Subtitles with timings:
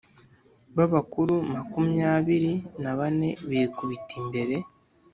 [0.75, 4.55] ba bakuru makumyabiri na bane bikubita imbere